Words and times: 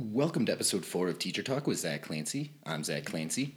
Welcome 0.00 0.46
to 0.46 0.52
episode 0.52 0.84
four 0.84 1.08
of 1.08 1.18
Teacher 1.18 1.42
Talk 1.42 1.66
with 1.66 1.80
Zach 1.80 2.02
Clancy. 2.02 2.52
I'm 2.64 2.84
Zach 2.84 3.04
Clancy. 3.04 3.56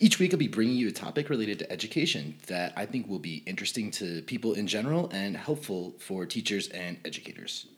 Each 0.00 0.18
week, 0.18 0.32
I'll 0.32 0.38
be 0.38 0.48
bringing 0.48 0.74
you 0.74 0.88
a 0.88 0.90
topic 0.90 1.30
related 1.30 1.60
to 1.60 1.70
education 1.70 2.34
that 2.48 2.72
I 2.76 2.86
think 2.86 3.06
will 3.06 3.20
be 3.20 3.44
interesting 3.46 3.92
to 3.92 4.20
people 4.22 4.54
in 4.54 4.66
general 4.66 5.08
and 5.12 5.36
helpful 5.36 5.94
for 6.00 6.26
teachers 6.26 6.66
and 6.70 6.98
educators. 7.04 7.68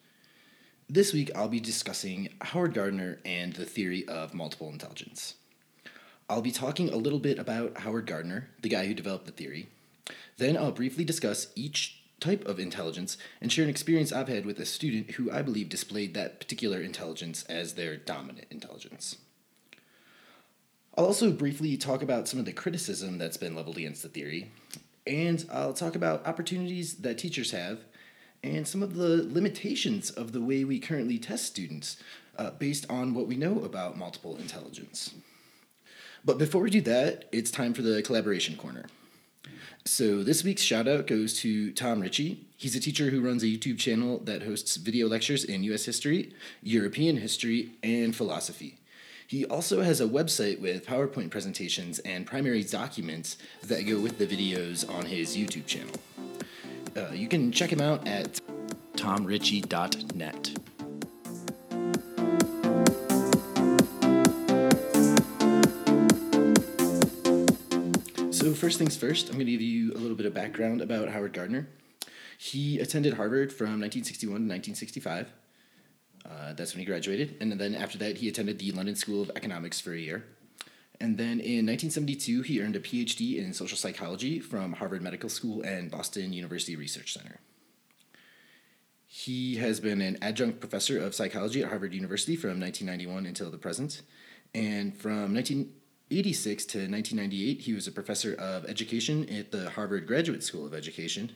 This 0.89 1.13
week, 1.13 1.31
I'll 1.37 1.49
be 1.49 1.61
discussing 1.61 2.31
Howard 2.41 2.73
Gardner 2.73 3.19
and 3.27 3.53
the 3.53 3.67
theory 3.67 4.09
of 4.09 4.33
multiple 4.33 4.71
intelligence. 4.71 5.35
I'll 6.31 6.41
be 6.41 6.51
talking 6.51 6.89
a 6.89 6.97
little 6.97 7.19
bit 7.19 7.39
about 7.39 7.77
Howard 7.77 8.07
Gardner, 8.07 8.49
the 8.63 8.71
guy 8.71 8.87
who 8.87 8.95
developed 8.95 9.27
the 9.27 9.33
theory. 9.33 9.69
Then 10.39 10.57
I'll 10.57 10.73
briefly 10.73 11.05
discuss 11.05 11.49
each 11.55 11.98
type 12.21 12.47
of 12.47 12.59
intelligence 12.59 13.17
and 13.41 13.53
share 13.53 13.65
an 13.65 13.71
experience 13.71 14.13
I've 14.13 14.29
had 14.29 14.45
with 14.45 14.59
a 14.59 14.67
student 14.67 15.13
who 15.13 15.31
I 15.31 15.43
believe 15.43 15.69
displayed 15.69 16.15
that 16.15 16.41
particular 16.41 16.81
intelligence 16.81 17.45
as 17.45 17.75
their 17.75 17.97
dominant 17.97 18.47
intelligence. 18.51 19.17
I'll 20.97 21.07
also 21.07 21.31
briefly 21.31 21.77
talk 21.77 22.03
about 22.03 22.27
some 22.27 22.41
of 22.41 22.47
the 22.47 22.53
criticism 22.53 23.19
that's 23.19 23.37
been 23.37 23.55
leveled 23.55 23.77
against 23.77 24.03
the 24.03 24.09
theory, 24.09 24.51
and 25.07 25.45
I'll 25.53 25.73
talk 25.73 25.95
about 25.95 26.27
opportunities 26.27 26.97
that 26.97 27.19
teachers 27.19 27.53
have 27.53 27.81
and 28.43 28.67
some 28.67 28.83
of 28.83 28.95
the 28.95 29.27
limitations 29.29 30.11
of 30.11 30.33
the 30.33 30.41
way 30.41 30.65
we 30.65 30.79
currently 30.79 31.19
test 31.19 31.47
students 31.47 31.97
uh, 32.37 32.51
based 32.53 32.87
on 32.89 33.15
what 33.15 33.27
we 33.27 33.37
know 33.37 33.65
about 33.65 33.99
multiple 33.99 34.37
intelligence. 34.37 35.15
But 36.25 36.39
before 36.39 36.63
we 36.63 36.71
do 36.71 36.81
that, 36.83 37.25
it's 37.33 37.51
time 37.51 37.75
for 37.75 37.83
the 37.83 38.03
collaboration 38.03 38.57
corner. 38.57 38.87
So 39.89 40.23
this 40.23 40.45
week's 40.45 40.61
shout 40.61 40.87
out 40.87 41.07
goes 41.07 41.33
to 41.39 41.73
Tom 41.73 42.01
Richey. 42.01 42.47
He's 42.59 42.77
a 42.77 42.81
teacher 42.81 43.09
who 43.09 43.23
runs 43.23 43.43
a 43.43 43.47
YouTube 43.47 43.79
channel 43.79 44.19
that 44.25 44.43
hosts 44.43 44.77
video 44.77 45.09
lectures 45.09 45.45
in 45.45 45.65
US 45.65 45.87
history, 45.87 46.35
European 46.63 47.17
history, 47.17 47.71
and 47.83 48.15
philosophy. 48.15 48.77
He 49.27 49.47
also 49.47 49.81
has 49.81 50.03
a 50.03 50.07
website 50.07 50.61
with 50.61 50.87
PowerPoint 50.87 51.31
presentations 51.31 52.01
and 52.01 52.27
primary 52.27 52.65
documents 52.65 53.39
that 53.63 53.87
go 53.87 53.99
with 53.99 54.19
the 54.19 54.27
videos 54.27 54.89
on 54.95 55.07
his 55.07 55.35
YouTube 55.35 55.65
channel. 55.65 55.95
Uh, 56.95 57.13
you 57.15 57.27
can 57.27 57.51
check 57.51 57.73
him 57.73 57.81
out 57.81 58.07
at 58.07 58.41
tomrichey.net. 58.95 60.68
first 68.59 68.79
things 68.79 68.97
first, 68.97 69.29
I'm 69.29 69.35
going 69.35 69.47
to 69.47 69.53
give 69.53 69.63
you 69.63 69.93
a 69.93 69.99
little 69.99 70.17
bit 70.17 70.27
of 70.27 70.35
background 70.35 70.81
about 70.81 71.09
Howard 71.09 71.33
Gardner. 71.33 71.69
He 72.39 72.79
attended 72.79 73.15
Harvard 73.15 73.53
from 73.53 73.81
1961 73.81 74.29
to 74.29 74.49
1965. 74.49 75.33
Uh, 76.29 76.53
that's 76.55 76.75
when 76.75 76.81
he 76.81 76.85
graduated. 76.85 77.37
And 77.41 77.53
then 77.53 77.75
after 77.75 77.99
that, 77.99 78.19
he 78.19 78.29
attended 78.29 78.59
the 78.59 78.73
London 78.73 78.97
School 78.97 79.23
of 79.23 79.31
Economics 79.35 79.81
for 79.81 79.93
a 79.93 79.99
year. 79.99 80.25
And 81.01 81.17
then 81.17 81.41
in 81.41 81.65
1972, 81.67 82.43
he 82.43 82.61
earned 82.61 82.77
a 82.77 82.81
PhD 82.81 83.39
in 83.39 83.53
social 83.53 83.79
psychology 83.79 84.41
from 84.41 84.75
Harvard 84.75 85.03
Medical 85.03 85.29
School 85.29 85.63
and 85.63 85.91
Boston 85.91 86.33
University 86.33 86.75
Research 86.75 87.15
Center. 87.15 87.39
He 89.07 89.57
has 89.57 89.81
been 89.81 90.01
an 90.01 90.19
adjunct 90.21 90.61
professor 90.61 90.99
of 90.99 91.15
psychology 91.15 91.63
at 91.63 91.69
Harvard 91.69 91.95
University 91.95 92.37
from 92.37 92.61
1991 92.61 93.27
until 93.27 93.51
the 93.51 93.57
present. 93.57 94.03
And 94.55 94.97
from 94.97 95.33
19, 95.33 95.73
86 96.11 96.65
to 96.67 96.79
1998, 96.79 97.61
he 97.61 97.73
was 97.75 97.87
a 97.87 97.93
professor 97.93 98.35
of 98.35 98.65
education 98.65 99.29
at 99.29 99.53
the 99.53 99.71
Harvard 99.71 100.07
Graduate 100.07 100.43
School 100.43 100.67
of 100.67 100.73
Education. 100.73 101.33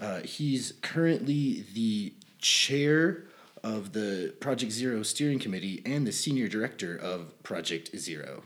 Uh, 0.00 0.20
he's 0.20 0.74
currently 0.82 1.64
the 1.74 2.12
chair 2.38 3.24
of 3.62 3.92
the 3.92 4.34
Project 4.40 4.72
Zero 4.72 5.02
steering 5.02 5.38
committee 5.38 5.82
and 5.84 6.06
the 6.06 6.12
senior 6.12 6.48
director 6.48 6.96
of 6.96 7.42
Project 7.42 7.96
Zero. 7.96 8.42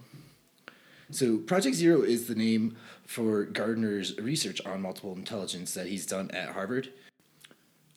So, 1.11 1.39
Project 1.39 1.77
Zero 1.77 2.03
is 2.03 2.27
the 2.27 2.35
name 2.35 2.77
for 3.07 3.45
Gardner's 3.45 4.19
research 4.19 4.61
on 4.65 4.81
multiple 4.81 5.15
intelligence 5.15 5.75
that 5.75 5.87
he's 5.87 6.07
done 6.07 6.31
at 6.31 6.51
Harvard. 6.51 6.93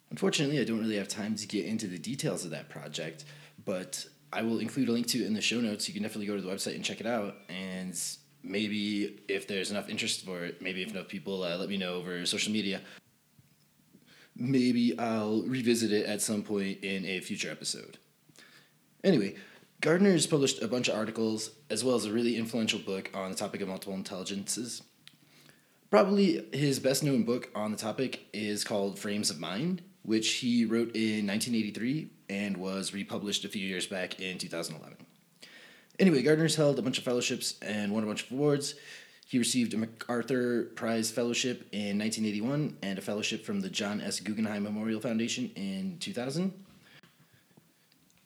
Unfortunately, 0.09 0.59
I 0.59 0.63
don't 0.63 0.79
really 0.79 0.97
have 0.97 1.07
time 1.07 1.35
to 1.35 1.47
get 1.47 1.65
into 1.65 1.87
the 1.87 1.97
details 1.97 2.45
of 2.45 2.51
that 2.51 2.69
project, 2.69 3.25
but 3.65 4.07
I 4.31 4.41
will 4.41 4.59
include 4.59 4.89
a 4.89 4.91
link 4.91 5.07
to 5.07 5.23
it 5.23 5.27
in 5.27 5.33
the 5.33 5.41
show 5.41 5.61
notes. 5.61 5.87
You 5.87 5.93
can 5.93 6.03
definitely 6.03 6.27
go 6.27 6.35
to 6.35 6.41
the 6.41 6.49
website 6.49 6.75
and 6.75 6.83
check 6.83 6.99
it 6.99 7.07
out. 7.07 7.35
And 7.49 7.99
maybe 8.43 9.19
if 9.27 9.47
there's 9.47 9.71
enough 9.71 9.89
interest 9.89 10.25
for 10.25 10.43
it, 10.43 10.61
maybe 10.61 10.81
if 10.81 10.91
enough 10.91 11.07
people 11.07 11.43
uh, 11.43 11.57
let 11.57 11.69
me 11.69 11.77
know 11.77 11.95
over 11.95 12.25
social 12.25 12.51
media, 12.51 12.81
maybe 14.35 14.97
I'll 14.99 15.43
revisit 15.43 15.91
it 15.91 16.05
at 16.05 16.21
some 16.21 16.43
point 16.43 16.83
in 16.83 17.05
a 17.05 17.19
future 17.21 17.49
episode. 17.49 17.97
Anyway, 19.03 19.35
Gardner 19.79 20.11
has 20.11 20.27
published 20.27 20.61
a 20.61 20.67
bunch 20.67 20.87
of 20.87 20.95
articles 20.95 21.51
as 21.69 21.83
well 21.83 21.95
as 21.95 22.05
a 22.05 22.11
really 22.11 22.35
influential 22.35 22.79
book 22.79 23.09
on 23.13 23.31
the 23.31 23.37
topic 23.37 23.61
of 23.61 23.67
multiple 23.67 23.93
intelligences. 23.93 24.81
Probably 25.89 26.45
his 26.51 26.79
best 26.79 27.03
known 27.03 27.23
book 27.23 27.49
on 27.55 27.71
the 27.71 27.77
topic 27.77 28.25
is 28.33 28.63
called 28.63 28.99
Frames 28.99 29.29
of 29.29 29.39
Mind, 29.39 29.83
which 30.01 30.33
he 30.35 30.65
wrote 30.65 30.95
in 30.95 31.27
1983 31.27 32.09
and 32.29 32.57
was 32.57 32.93
republished 32.93 33.45
a 33.45 33.49
few 33.49 33.65
years 33.65 33.87
back 33.87 34.19
in 34.19 34.37
2011. 34.37 34.97
Anyway, 35.99 36.21
Gardner's 36.21 36.55
held 36.55 36.77
a 36.77 36.81
bunch 36.81 36.97
of 36.97 37.03
fellowships 37.03 37.55
and 37.61 37.91
won 37.91 38.03
a 38.03 38.07
bunch 38.07 38.25
of 38.25 38.31
awards. 38.31 38.75
He 39.27 39.39
received 39.39 39.73
a 39.73 39.77
MacArthur 39.77 40.65
Prize 40.75 41.11
Fellowship 41.11 41.67
in 41.71 41.97
1981 41.99 42.77
and 42.81 42.97
a 42.97 43.01
fellowship 43.01 43.43
from 43.43 43.59
the 43.59 43.69
John 43.69 43.99
S. 43.99 44.19
Guggenheim 44.19 44.63
Memorial 44.63 45.01
Foundation 45.01 45.51
in 45.55 45.97
2000. 45.99 46.53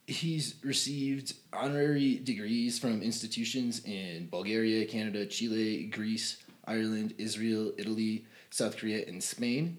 He's 0.06 0.56
received 0.64 1.34
honorary 1.54 2.16
degrees 2.16 2.78
from 2.78 3.02
institutions 3.02 3.82
in 3.86 4.28
Bulgaria, 4.30 4.86
Canada, 4.86 5.26
Chile, 5.26 5.86
Greece, 5.86 6.44
Ireland, 6.66 7.14
Israel, 7.18 7.72
Italy, 7.78 8.26
South 8.50 8.78
Korea, 8.78 9.06
and 9.08 9.24
Spain. 9.24 9.78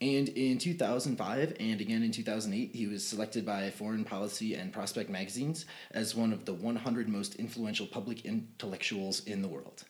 And 0.00 0.28
in 0.30 0.58
2005 0.58 1.56
and 1.58 1.80
again 1.80 2.02
in 2.02 2.10
2008, 2.12 2.74
he 2.74 2.86
was 2.86 3.06
selected 3.06 3.46
by 3.46 3.70
Foreign 3.70 4.04
Policy 4.04 4.54
and 4.54 4.72
Prospect 4.72 5.08
magazines 5.08 5.64
as 5.92 6.14
one 6.14 6.34
of 6.34 6.44
the 6.44 6.52
100 6.52 7.08
most 7.08 7.36
influential 7.36 7.86
public 7.86 8.26
intellectuals 8.26 9.24
in 9.24 9.40
the 9.40 9.48
world. 9.48 9.84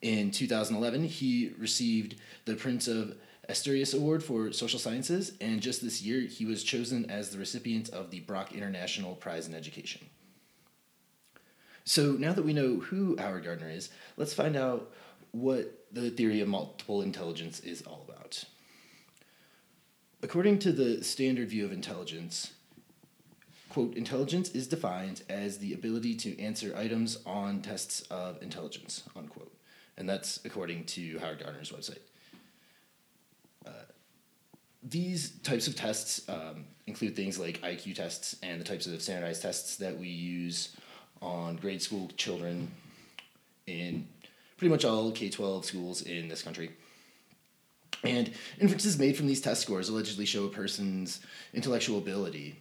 In 0.00 0.30
2011, 0.30 1.04
he 1.04 1.52
received 1.58 2.14
the 2.44 2.54
Prince 2.54 2.86
of 2.86 3.16
Asturias 3.48 3.94
Award 3.94 4.22
for 4.22 4.52
Social 4.52 4.78
Sciences, 4.78 5.32
and 5.40 5.60
just 5.60 5.82
this 5.82 6.02
year, 6.02 6.20
he 6.20 6.44
was 6.44 6.62
chosen 6.62 7.10
as 7.10 7.30
the 7.30 7.38
recipient 7.38 7.88
of 7.88 8.10
the 8.10 8.20
Brock 8.20 8.54
International 8.54 9.16
Prize 9.16 9.48
in 9.48 9.54
Education. 9.54 10.06
So 11.84 12.12
now 12.12 12.34
that 12.34 12.44
we 12.44 12.52
know 12.52 12.76
who 12.76 13.16
Howard 13.16 13.44
Gardner 13.44 13.70
is, 13.70 13.88
let's 14.16 14.34
find 14.34 14.54
out 14.54 14.92
what 15.32 15.86
the 15.90 16.10
theory 16.10 16.40
of 16.42 16.48
multiple 16.48 17.02
intelligence 17.02 17.60
is 17.60 17.82
all 17.82 18.04
about. 18.06 18.44
According 20.22 20.58
to 20.60 20.72
the 20.72 21.04
standard 21.04 21.48
view 21.48 21.64
of 21.64 21.72
intelligence, 21.72 22.52
quote, 23.68 23.94
intelligence 23.94 24.50
is 24.50 24.66
defined 24.66 25.22
as 25.28 25.58
the 25.58 25.72
ability 25.74 26.16
to 26.16 26.40
answer 26.40 26.74
items 26.76 27.18
on 27.24 27.62
tests 27.62 28.00
of 28.10 28.42
intelligence, 28.42 29.04
unquote. 29.14 29.54
And 29.96 30.08
that's 30.08 30.40
according 30.44 30.86
to 30.86 31.18
Howard 31.18 31.40
Gardner's 31.40 31.70
website. 31.70 32.00
Uh, 33.64 33.70
these 34.82 35.30
types 35.42 35.68
of 35.68 35.76
tests 35.76 36.28
um, 36.28 36.64
include 36.88 37.14
things 37.14 37.38
like 37.38 37.60
IQ 37.62 37.94
tests 37.94 38.36
and 38.42 38.60
the 38.60 38.64
types 38.64 38.88
of 38.88 39.00
standardized 39.00 39.42
tests 39.42 39.76
that 39.76 39.96
we 39.96 40.08
use 40.08 40.76
on 41.22 41.56
grade 41.56 41.82
school 41.82 42.10
children 42.16 42.70
in 43.66 44.08
pretty 44.56 44.70
much 44.70 44.84
all 44.84 45.12
K 45.12 45.30
12 45.30 45.64
schools 45.64 46.02
in 46.02 46.26
this 46.26 46.42
country. 46.42 46.70
And 48.04 48.32
inferences 48.60 48.98
made 48.98 49.16
from 49.16 49.26
these 49.26 49.40
test 49.40 49.62
scores 49.62 49.88
allegedly 49.88 50.24
show 50.24 50.44
a 50.44 50.50
person's 50.50 51.20
intellectual 51.52 51.98
ability. 51.98 52.60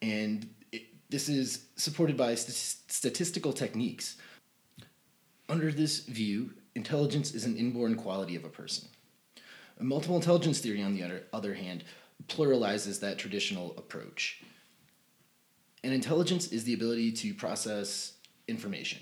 And 0.00 0.48
it, 0.72 0.82
this 1.08 1.28
is 1.28 1.66
supported 1.76 2.16
by 2.16 2.34
st- 2.34 2.90
statistical 2.90 3.52
techniques. 3.52 4.16
Under 5.48 5.70
this 5.70 6.00
view, 6.00 6.54
intelligence 6.74 7.34
is 7.34 7.44
an 7.44 7.56
inborn 7.56 7.94
quality 7.94 8.34
of 8.34 8.44
a 8.44 8.48
person. 8.48 8.88
A 9.78 9.84
multiple 9.84 10.16
intelligence 10.16 10.60
theory, 10.60 10.82
on 10.82 10.94
the 10.94 11.02
other, 11.02 11.22
other 11.32 11.54
hand, 11.54 11.84
pluralizes 12.28 13.00
that 13.00 13.18
traditional 13.18 13.74
approach. 13.76 14.42
And 15.84 15.92
intelligence 15.92 16.48
is 16.48 16.64
the 16.64 16.74
ability 16.74 17.12
to 17.12 17.34
process 17.34 18.14
information 18.48 19.00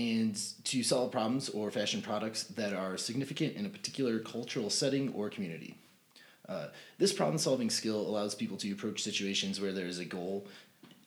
and 0.00 0.34
to 0.64 0.82
solve 0.82 1.12
problems 1.12 1.50
or 1.50 1.70
fashion 1.70 2.00
products 2.00 2.44
that 2.44 2.72
are 2.72 2.96
significant 2.96 3.54
in 3.54 3.66
a 3.66 3.68
particular 3.68 4.18
cultural 4.18 4.70
setting 4.70 5.12
or 5.12 5.28
community. 5.28 5.74
Uh, 6.48 6.68
this 6.98 7.12
problem 7.12 7.36
solving 7.36 7.68
skill 7.68 8.00
allows 8.00 8.34
people 8.34 8.56
to 8.56 8.72
approach 8.72 9.02
situations 9.02 9.60
where 9.60 9.72
there 9.72 9.86
is 9.86 9.98
a 9.98 10.04
goal 10.04 10.46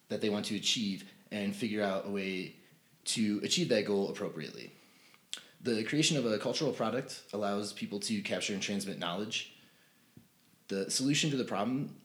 that 0.09 0.21
they 0.21 0.29
want 0.29 0.45
to 0.45 0.55
achieve 0.55 1.05
and 1.31 1.55
figure 1.55 1.81
out 1.81 2.05
a 2.05 2.09
way 2.09 2.55
to 3.03 3.41
achieve 3.43 3.67
that 3.69 3.85
goal 3.85 4.09
appropriately. 4.09 4.71
The 5.61 5.83
creation 5.83 6.15
of 6.17 6.25
a 6.25 6.37
cultural 6.37 6.71
product 6.71 7.21
allows 7.33 7.73
people 7.73 7.99
to 8.01 8.21
capture 8.21 8.53
and 8.53 8.61
transmit 8.61 8.99
knowledge. 8.99 9.55
The 10.67 10.91
solution 10.91 11.31
to 11.31 11.37
the 11.37 11.45
problem 11.45 11.95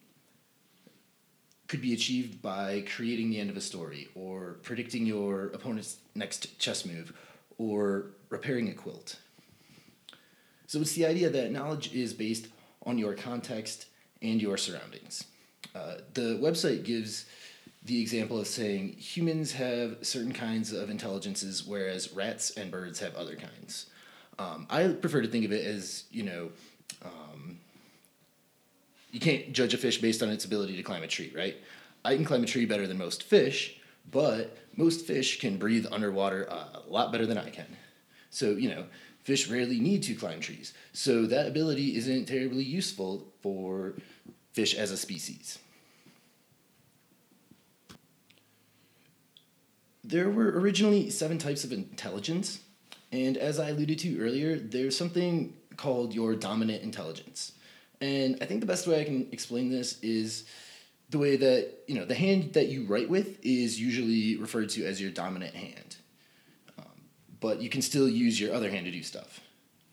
could 1.69 1.81
be 1.83 1.93
achieved 1.93 2.41
by 2.43 2.83
creating 2.95 3.31
the 3.31 3.39
end 3.39 3.51
of 3.51 3.57
a 3.57 3.61
story, 3.61 4.09
or 4.15 4.57
predicting 4.63 5.07
your 5.07 5.47
opponent's 5.49 5.99
next 6.15 6.59
chess 6.59 6.85
move, 6.85 7.13
or 7.59 8.07
repairing 8.31 8.69
a 8.69 8.75
quilt. 8.75 9.17
So 10.67 10.81
it's 10.81 10.95
the 10.95 11.07
idea 11.07 11.31
that 11.31 11.53
knowledge 11.53 11.95
is 11.95 12.13
based 12.15 12.49
on 12.85 12.99
your 12.99 13.15
context 13.15 13.87
and 14.23 14.41
your 14.41 14.57
surroundings. 14.57 15.25
Uh, 15.75 15.97
the 16.15 16.39
website 16.41 16.85
gives 16.85 17.27
the 17.85 18.01
example 18.01 18.39
of 18.39 18.47
saying 18.47 18.95
humans 18.95 19.53
have 19.53 19.99
certain 20.03 20.33
kinds 20.33 20.73
of 20.73 20.91
intelligences, 20.91 21.67
whereas 21.67 22.13
rats 22.13 22.51
and 22.51 22.71
birds 22.71 22.99
have 23.01 23.15
other 23.15 23.37
kinds. 23.37 23.87
Um, 24.39 24.67
I 24.71 24.89
prefer 24.89 25.23
to 25.23 25.29
think 25.29 25.45
of 25.45 25.53
it 25.53 25.67
as, 25.67 26.05
you 26.11 26.23
know, 26.23 26.51
um, 27.05 27.59
you 29.11 29.21
can't 29.21 29.53
judge 29.53 29.75
a 29.75 29.79
fish 29.79 30.01
based 30.01 30.23
on 30.23 30.29
its 30.29 30.45
ability 30.45 30.77
to 30.77 30.83
climb 30.83 31.03
a 31.03 31.07
tree, 31.07 31.33
right? 31.35 31.57
I 32.05 32.15
can 32.15 32.25
climb 32.25 32.43
a 32.43 32.47
tree 32.47 32.67
better 32.67 32.87
than 32.87 32.99
most 32.99 33.23
fish, 33.23 33.81
but 34.11 34.57
most 34.77 35.07
fish 35.07 35.41
can 35.41 35.57
breathe 35.57 35.87
underwater 35.91 36.45
a 36.45 36.83
lot 36.89 37.13
better 37.13 37.27
than 37.27 37.39
I 37.39 37.51
can. 37.51 37.67
So, 38.31 38.51
you 38.51 38.69
know, 38.71 38.85
fish 39.25 39.49
rarely 39.49 39.81
need 39.81 40.03
to 40.05 40.15
climb 40.15 40.41
trees. 40.41 40.73
So 40.93 41.27
that 41.27 41.47
ability 41.47 41.97
isn't 41.97 42.27
terribly 42.27 42.63
useful 42.65 43.27
for 43.43 43.95
fish 44.53 44.75
as 44.75 44.91
a 44.91 44.97
species. 44.97 45.59
There 50.05 50.31
were 50.31 50.59
originally 50.59 51.11
seven 51.11 51.37
types 51.37 51.65
of 51.65 51.73
intelligence, 51.73 52.61
and 53.13 53.37
as 53.37 53.59
I 53.59 53.71
alluded 53.71 53.99
to 54.01 54.19
earlier, 54.19 54.57
there's 54.57 54.97
something 54.97 55.55
called 55.77 56.15
your 56.15 56.35
dominant 56.35 56.83
intelligence. 56.83 57.53
And 58.01 58.39
I 58.41 58.47
think 58.47 58.61
the 58.61 58.67
best 58.67 58.87
way 58.87 59.01
I 59.01 59.05
can 59.05 59.29
explain 59.33 59.71
this 59.71 59.99
is 60.03 60.45
the 61.11 61.19
way 61.19 61.37
that, 61.37 61.71
you 61.87 61.95
know, 61.95 62.05
the 62.05 62.15
hand 62.15 62.53
that 62.53 62.69
you 62.69 62.85
write 62.85 63.09
with 63.09 63.45
is 63.45 63.81
usually 63.81 64.37
referred 64.37 64.69
to 64.71 64.85
as 64.85 65.01
your 65.01 65.11
dominant 65.11 65.55
hand. 65.55 65.97
Um, 66.79 66.85
but 67.41 67.61
you 67.61 67.69
can 67.69 67.83
still 67.83 68.09
use 68.09 68.41
your 68.41 68.55
other 68.55 68.71
hand 68.71 68.87
to 68.87 68.93
do 68.93 69.03
stuff. 69.03 69.41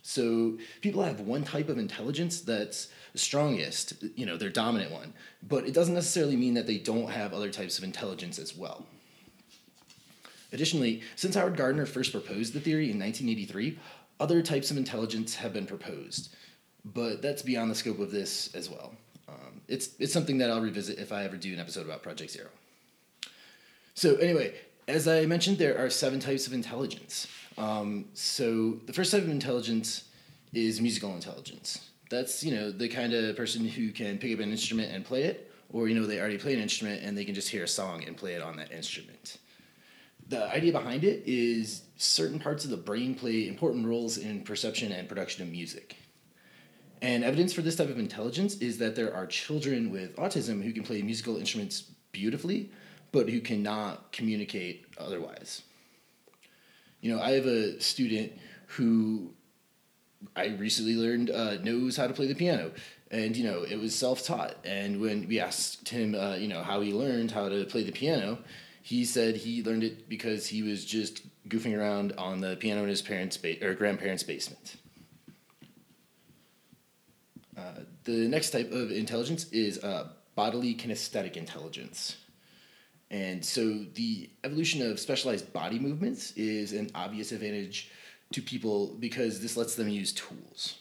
So 0.07 0.59
people 0.81 1.01
have 1.01 1.21
one 1.21 1.43
type 1.43 1.67
of 1.67 1.79
intelligence 1.79 2.41
that's 2.41 2.89
strongest, 3.15 3.93
you 4.15 4.27
know, 4.27 4.37
their 4.37 4.51
dominant 4.51 4.91
one, 4.91 5.13
but 5.41 5.65
it 5.65 5.73
doesn't 5.73 5.95
necessarily 5.95 6.35
mean 6.35 6.53
that 6.53 6.67
they 6.67 6.77
don't 6.77 7.09
have 7.09 7.33
other 7.33 7.49
types 7.49 7.79
of 7.79 7.83
intelligence 7.83 8.37
as 8.37 8.55
well. 8.55 8.85
Additionally, 10.53 11.01
since 11.15 11.33
Howard 11.33 11.57
Gardner 11.57 11.87
first 11.87 12.11
proposed 12.11 12.53
the 12.53 12.59
theory 12.59 12.91
in 12.91 12.99
1983, 12.99 13.79
other 14.19 14.43
types 14.43 14.69
of 14.69 14.77
intelligence 14.77 15.35
have 15.35 15.53
been 15.53 15.65
proposed, 15.65 16.35
but 16.93 17.21
that's 17.21 17.41
beyond 17.41 17.71
the 17.71 17.75
scope 17.75 17.99
of 17.99 18.11
this 18.11 18.53
as 18.53 18.69
well. 18.69 18.93
Um, 19.27 19.61
it's, 19.67 19.89
it's 19.99 20.13
something 20.13 20.37
that 20.37 20.49
I'll 20.49 20.61
revisit 20.61 20.99
if 20.99 21.11
I 21.11 21.23
ever 21.23 21.37
do 21.37 21.53
an 21.53 21.59
episode 21.59 21.85
about 21.85 22.03
Project 22.03 22.31
Zero. 22.31 22.49
So, 23.95 24.15
anyway, 24.17 24.53
as 24.87 25.07
I 25.07 25.25
mentioned, 25.25 25.57
there 25.57 25.77
are 25.77 25.89
seven 25.89 26.19
types 26.19 26.47
of 26.47 26.53
intelligence. 26.53 27.27
Um, 27.57 28.05
so, 28.13 28.73
the 28.85 28.93
first 28.93 29.11
type 29.11 29.23
of 29.23 29.29
intelligence 29.29 30.05
is 30.53 30.79
musical 30.81 31.13
intelligence. 31.15 31.89
That's, 32.09 32.43
you 32.43 32.53
know, 32.53 32.71
the 32.71 32.87
kind 32.87 33.13
of 33.13 33.35
person 33.35 33.67
who 33.67 33.91
can 33.91 34.17
pick 34.19 34.33
up 34.33 34.39
an 34.39 34.51
instrument 34.51 34.91
and 34.91 35.03
play 35.03 35.23
it, 35.23 35.51
or, 35.71 35.87
you 35.87 35.99
know, 35.99 36.05
they 36.05 36.19
already 36.19 36.37
play 36.37 36.53
an 36.53 36.59
instrument 36.59 37.03
and 37.03 37.17
they 37.17 37.25
can 37.25 37.33
just 37.33 37.49
hear 37.49 37.63
a 37.63 37.67
song 37.67 38.03
and 38.05 38.15
play 38.15 38.33
it 38.33 38.43
on 38.43 38.57
that 38.57 38.71
instrument 38.71 39.37
the 40.27 40.51
idea 40.51 40.71
behind 40.71 41.03
it 41.03 41.23
is 41.25 41.83
certain 41.97 42.39
parts 42.39 42.63
of 42.63 42.71
the 42.71 42.77
brain 42.77 43.15
play 43.15 43.47
important 43.47 43.85
roles 43.85 44.17
in 44.17 44.41
perception 44.41 44.91
and 44.91 45.07
production 45.07 45.43
of 45.43 45.51
music. 45.51 45.97
And 47.01 47.23
evidence 47.23 47.53
for 47.53 47.61
this 47.61 47.75
type 47.75 47.89
of 47.89 47.99
intelligence 47.99 48.55
is 48.57 48.77
that 48.79 48.95
there 48.95 49.13
are 49.13 49.27
children 49.27 49.91
with 49.91 50.15
autism 50.15 50.63
who 50.63 50.71
can 50.71 50.83
play 50.83 51.01
musical 51.01 51.37
instruments 51.37 51.81
beautifully, 52.11 52.71
but 53.11 53.29
who 53.29 53.41
cannot 53.41 54.11
communicate 54.11 54.85
otherwise. 54.97 55.61
You 57.01 57.13
know, 57.15 57.21
I 57.21 57.31
have 57.31 57.45
a 57.45 57.79
student 57.81 58.33
who 58.67 59.33
I 60.35 60.47
recently 60.47 60.95
learned 60.95 61.29
uh, 61.29 61.55
knows 61.61 61.97
how 61.97 62.07
to 62.07 62.13
play 62.13 62.27
the 62.27 62.35
piano, 62.35 62.71
and 63.11 63.35
you 63.35 63.43
know 63.43 63.63
it 63.63 63.79
was 63.79 63.93
self-taught. 63.93 64.55
And 64.65 64.99
when 64.99 65.27
we 65.27 65.39
asked 65.39 65.89
him, 65.89 66.15
uh, 66.15 66.35
you 66.35 66.47
know, 66.47 66.63
how 66.63 66.81
he 66.81 66.93
learned 66.93 67.31
how 67.31 67.49
to 67.49 67.65
play 67.65 67.83
the 67.83 67.91
piano, 67.91 68.39
he 68.81 69.05
said 69.05 69.35
he 69.35 69.61
learned 69.61 69.83
it 69.83 70.09
because 70.09 70.47
he 70.47 70.63
was 70.63 70.83
just 70.85 71.21
goofing 71.47 71.77
around 71.77 72.13
on 72.17 72.41
the 72.41 72.55
piano 72.55 72.83
in 72.83 72.89
his 72.89 73.01
parents' 73.01 73.37
ba- 73.37 73.63
or 73.63 73.73
grandparents' 73.73 74.23
basement. 74.23 74.77
Uh, 77.57 77.81
the 78.03 78.27
next 78.27 78.51
type 78.51 78.71
of 78.71 78.91
intelligence 78.91 79.49
is 79.51 79.83
uh, 79.83 80.09
bodily 80.35 80.75
kinesthetic 80.75 81.37
intelligence. 81.37 82.17
And 83.11 83.43
so 83.45 83.85
the 83.93 84.29
evolution 84.43 84.89
of 84.89 84.99
specialized 84.99 85.53
body 85.53 85.79
movements 85.79 86.31
is 86.31 86.73
an 86.73 86.89
obvious 86.95 87.31
advantage 87.31 87.91
to 88.33 88.41
people 88.41 88.95
because 88.99 89.41
this 89.41 89.55
lets 89.55 89.75
them 89.75 89.87
use 89.87 90.11
tools. 90.11 90.79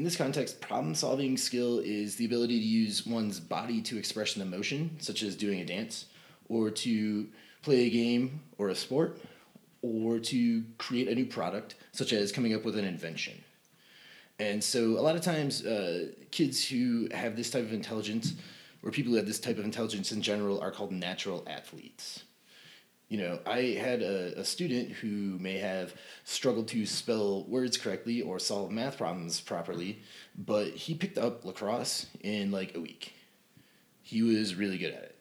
In 0.00 0.04
this 0.04 0.16
context, 0.16 0.62
problem 0.62 0.94
solving 0.94 1.36
skill 1.36 1.80
is 1.80 2.16
the 2.16 2.24
ability 2.24 2.58
to 2.58 2.64
use 2.64 3.06
one's 3.06 3.38
body 3.38 3.82
to 3.82 3.98
express 3.98 4.34
an 4.34 4.40
emotion, 4.40 4.96
such 4.98 5.22
as 5.22 5.36
doing 5.36 5.60
a 5.60 5.64
dance, 5.66 6.06
or 6.48 6.70
to 6.70 7.26
play 7.60 7.80
a 7.86 7.90
game 7.90 8.40
or 8.56 8.70
a 8.70 8.74
sport, 8.74 9.20
or 9.82 10.18
to 10.18 10.64
create 10.78 11.08
a 11.08 11.14
new 11.14 11.26
product, 11.26 11.74
such 11.92 12.14
as 12.14 12.32
coming 12.32 12.54
up 12.54 12.64
with 12.64 12.78
an 12.78 12.84
invention. 12.86 13.44
And 14.40 14.64
so, 14.64 14.98
a 14.98 15.02
lot 15.02 15.14
of 15.14 15.22
times, 15.22 15.64
uh, 15.64 16.08
kids 16.32 16.66
who 16.66 17.08
have 17.12 17.36
this 17.36 17.50
type 17.50 17.62
of 17.62 17.72
intelligence, 17.72 18.34
or 18.82 18.90
people 18.90 19.12
who 19.12 19.18
have 19.18 19.26
this 19.26 19.38
type 19.38 19.58
of 19.58 19.64
intelligence 19.64 20.10
in 20.10 20.22
general, 20.22 20.60
are 20.60 20.72
called 20.72 20.90
natural 20.92 21.44
athletes 21.46 22.24
you 23.10 23.18
know, 23.18 23.40
I 23.44 23.76
had 23.80 24.02
a, 24.02 24.38
a 24.38 24.44
student 24.44 24.92
who 24.92 25.36
may 25.40 25.58
have 25.58 25.94
struggled 26.24 26.68
to 26.68 26.86
spell 26.86 27.42
words 27.44 27.76
correctly 27.76 28.22
or 28.22 28.38
solve 28.38 28.70
math 28.70 28.98
problems 28.98 29.40
properly, 29.40 29.98
but 30.38 30.68
he 30.68 30.94
picked 30.94 31.18
up 31.18 31.44
lacrosse 31.44 32.06
in 32.22 32.52
like 32.52 32.76
a 32.76 32.80
week. 32.80 33.12
He 34.02 34.22
was 34.22 34.54
really 34.54 34.78
good 34.78 34.94
at 34.94 35.02
it. 35.02 35.16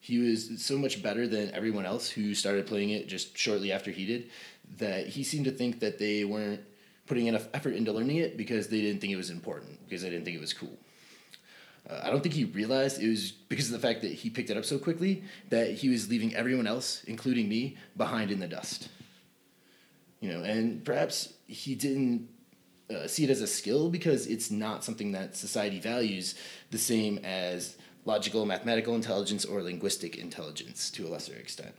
He 0.00 0.18
was 0.18 0.60
so 0.60 0.76
much 0.76 1.04
better 1.04 1.28
than 1.28 1.52
everyone 1.52 1.86
else 1.86 2.10
who 2.10 2.34
started 2.34 2.66
playing 2.66 2.90
it 2.90 3.06
just 3.06 3.38
shortly 3.38 3.70
after 3.70 3.92
he 3.92 4.06
did 4.06 4.30
that 4.78 5.06
he 5.06 5.22
seemed 5.22 5.44
to 5.44 5.52
think 5.52 5.78
that 5.80 5.98
they 5.98 6.24
weren't 6.24 6.62
putting 7.10 7.26
enough 7.26 7.48
effort 7.52 7.74
into 7.74 7.90
learning 7.90 8.18
it 8.18 8.36
because 8.36 8.68
they 8.68 8.80
didn't 8.80 9.00
think 9.00 9.12
it 9.12 9.16
was 9.16 9.30
important, 9.30 9.80
because 9.84 10.00
they 10.00 10.08
didn't 10.08 10.24
think 10.24 10.36
it 10.36 10.40
was 10.40 10.54
cool. 10.54 10.78
Uh, 11.90 12.02
I 12.04 12.08
don't 12.08 12.22
think 12.22 12.36
he 12.36 12.44
realized 12.44 13.02
it 13.02 13.08
was 13.08 13.32
because 13.32 13.66
of 13.66 13.72
the 13.72 13.84
fact 13.84 14.02
that 14.02 14.12
he 14.12 14.30
picked 14.30 14.48
it 14.48 14.56
up 14.56 14.64
so 14.64 14.78
quickly 14.78 15.24
that 15.48 15.72
he 15.72 15.88
was 15.88 16.08
leaving 16.08 16.36
everyone 16.36 16.68
else, 16.68 17.02
including 17.08 17.48
me, 17.48 17.76
behind 17.96 18.30
in 18.30 18.38
the 18.38 18.46
dust. 18.46 18.90
You 20.20 20.30
know, 20.30 20.44
and 20.44 20.84
perhaps 20.84 21.32
he 21.48 21.74
didn't 21.74 22.28
uh, 22.94 23.08
see 23.08 23.24
it 23.24 23.30
as 23.30 23.40
a 23.40 23.48
skill 23.48 23.90
because 23.90 24.28
it's 24.28 24.48
not 24.48 24.84
something 24.84 25.10
that 25.10 25.36
society 25.36 25.80
values 25.80 26.36
the 26.70 26.78
same 26.78 27.18
as 27.24 27.76
logical 28.04 28.46
mathematical 28.46 28.94
intelligence 28.94 29.44
or 29.44 29.64
linguistic 29.64 30.16
intelligence 30.16 30.92
to 30.92 31.08
a 31.08 31.08
lesser 31.08 31.34
extent. 31.34 31.74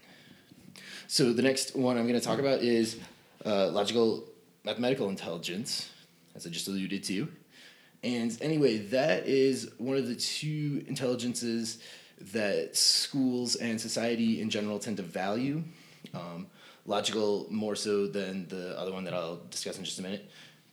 So 1.08 1.32
the 1.32 1.42
next 1.42 1.74
one 1.74 1.98
I'm 1.98 2.06
going 2.06 2.20
to 2.20 2.26
talk 2.26 2.40
about 2.40 2.60
is 2.60 3.00
uh, 3.46 3.70
logical 3.70 4.28
mathematical 4.64 5.10
intelligence, 5.10 5.90
as 6.36 6.46
I 6.46 6.50
just 6.50 6.68
alluded 6.68 7.04
to. 7.06 7.28
And 8.04 8.36
anyway, 8.42 8.78
that 8.78 9.28
is 9.28 9.72
one 9.78 9.98
of 9.98 10.08
the 10.08 10.16
two 10.16 10.84
intelligences 10.88 11.80
that 12.34 12.76
schools 12.76 13.56
and 13.56 13.80
society 13.80 14.42
in 14.42 14.50
general 14.50 14.80
tend 14.80 14.98
to 14.98 15.04
value. 15.04 15.64
Um, 16.14 16.48
logical 16.86 17.48
more 17.50 17.76
so 17.76 18.08
than 18.08 18.48
the 18.48 18.78
other 18.80 18.92
one 18.92 19.04
that 19.04 19.14
I'll 19.14 19.42
discuss 19.50 19.78
in 19.78 19.84
just 19.84 20.00
a 20.00 20.02
minute. 20.02 20.30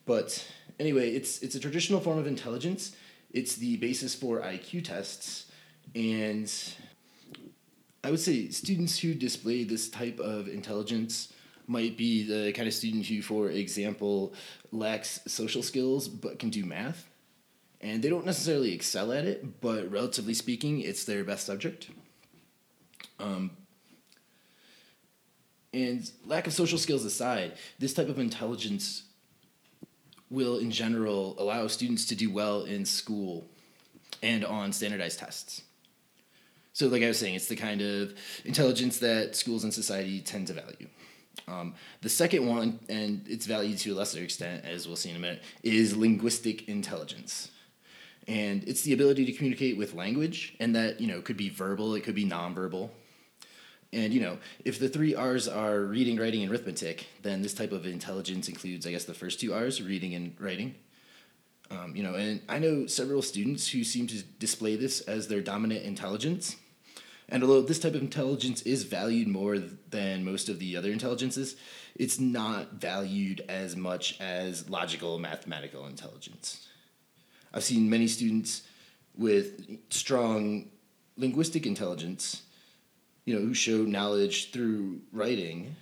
But 0.06 0.46
anyway, 0.80 1.10
it's 1.10 1.42
it's 1.42 1.54
a 1.54 1.60
traditional 1.60 2.00
form 2.00 2.18
of 2.18 2.26
intelligence. 2.26 2.96
It's 3.30 3.56
the 3.56 3.76
basis 3.76 4.14
for 4.14 4.40
IQ 4.40 4.84
tests, 4.84 5.50
and 5.94 6.50
I 8.02 8.10
would 8.10 8.20
say 8.20 8.48
students 8.48 8.98
who 8.98 9.12
display 9.12 9.64
this 9.64 9.90
type 9.90 10.18
of 10.18 10.48
intelligence 10.48 11.32
might 11.68 11.96
be 11.96 12.22
the 12.22 12.52
kind 12.52 12.66
of 12.66 12.74
student 12.74 13.06
who, 13.06 13.22
for 13.22 13.50
example, 13.50 14.34
lacks 14.72 15.20
social 15.26 15.62
skills 15.62 16.08
but 16.08 16.38
can 16.38 16.50
do 16.50 16.64
math 16.64 17.08
and 17.80 18.02
they 18.02 18.08
don't 18.08 18.26
necessarily 18.26 18.72
excel 18.74 19.12
at 19.12 19.24
it, 19.24 19.60
but 19.60 19.90
relatively 19.90 20.34
speaking, 20.34 20.80
it's 20.80 21.04
their 21.04 21.22
best 21.22 21.46
subject. 21.46 21.88
Um, 23.20 23.52
and 25.72 26.10
lack 26.24 26.46
of 26.46 26.52
social 26.52 26.78
skills 26.78 27.04
aside, 27.04 27.54
this 27.78 27.94
type 27.94 28.08
of 28.08 28.18
intelligence 28.18 29.04
will, 30.28 30.58
in 30.58 30.70
general, 30.70 31.36
allow 31.38 31.66
students 31.68 32.04
to 32.06 32.16
do 32.16 32.32
well 32.32 32.64
in 32.64 32.84
school 32.84 33.46
and 34.22 34.44
on 34.44 34.72
standardized 34.72 35.20
tests. 35.20 35.62
So, 36.72 36.88
like 36.88 37.02
I 37.02 37.08
was 37.08 37.18
saying, 37.18 37.34
it's 37.34 37.48
the 37.48 37.56
kind 37.56 37.80
of 37.80 38.14
intelligence 38.44 38.98
that 38.98 39.36
schools 39.36 39.64
and 39.64 39.72
society 39.72 40.20
tend 40.20 40.48
to 40.48 40.52
value. 40.54 40.88
Um, 41.48 41.74
the 42.02 42.08
second 42.08 42.46
one, 42.46 42.78
and 42.88 43.24
it's 43.26 43.46
valued 43.46 43.78
to 43.78 43.92
a 43.92 43.96
lesser 43.96 44.22
extent, 44.22 44.64
as 44.64 44.86
we'll 44.86 44.96
see 44.96 45.10
in 45.10 45.16
a 45.16 45.18
minute, 45.18 45.42
is 45.62 45.96
linguistic 45.96 46.68
intelligence. 46.68 47.50
and 48.28 48.62
it's 48.68 48.82
the 48.82 48.92
ability 48.92 49.24
to 49.24 49.32
communicate 49.32 49.78
with 49.78 49.94
language, 49.94 50.54
and 50.60 50.76
that 50.76 51.00
you 51.00 51.06
know 51.06 51.20
could 51.22 51.36
be 51.36 51.48
verbal, 51.48 51.94
it 51.94 52.02
could 52.04 52.14
be 52.14 52.26
nonverbal. 52.26 52.90
And 53.92 54.12
you 54.12 54.20
know, 54.20 54.36
if 54.64 54.78
the 54.78 54.88
three 54.88 55.14
R's 55.14 55.48
are 55.48 55.80
reading, 55.80 56.18
writing, 56.18 56.42
and 56.42 56.52
arithmetic, 56.52 57.06
then 57.22 57.40
this 57.40 57.54
type 57.54 57.72
of 57.72 57.86
intelligence 57.86 58.48
includes, 58.48 58.86
I 58.86 58.90
guess, 58.90 59.04
the 59.04 59.14
first 59.14 59.40
two 59.40 59.54
R's, 59.54 59.80
reading 59.82 60.14
and 60.14 60.34
writing. 60.38 60.74
Um, 61.70 61.96
you 61.96 62.02
know, 62.02 62.14
and 62.14 62.40
I 62.48 62.58
know 62.58 62.86
several 62.86 63.22
students 63.22 63.68
who 63.68 63.84
seem 63.84 64.06
to 64.08 64.22
display 64.38 64.76
this 64.76 65.00
as 65.02 65.28
their 65.28 65.40
dominant 65.40 65.84
intelligence. 65.84 66.56
And 67.28 67.42
although 67.42 67.60
this 67.60 67.78
type 67.78 67.94
of 67.94 68.00
intelligence 68.00 68.62
is 68.62 68.84
valued 68.84 69.28
more 69.28 69.58
than 69.90 70.24
most 70.24 70.48
of 70.48 70.58
the 70.58 70.76
other 70.76 70.90
intelligences, 70.90 71.56
it's 71.94 72.18
not 72.18 72.74
valued 72.74 73.44
as 73.48 73.76
much 73.76 74.18
as 74.20 74.70
logical 74.70 75.18
mathematical 75.18 75.86
intelligence. 75.86 76.68
I've 77.52 77.64
seen 77.64 77.90
many 77.90 78.06
students 78.06 78.62
with 79.16 79.78
strong 79.90 80.70
linguistic 81.16 81.66
intelligence, 81.66 82.42
you 83.26 83.34
know, 83.34 83.40
who 83.40 83.52
show 83.52 83.78
knowledge 83.78 84.52
through 84.52 85.00
writing 85.12 85.74